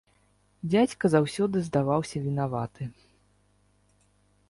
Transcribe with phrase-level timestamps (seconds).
[0.71, 2.91] Дзядзька заўсёды здаваўся вінаваты.